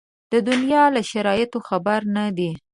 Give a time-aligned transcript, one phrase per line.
[0.31, 2.51] د دنیا له شرایطو خبر نه دي.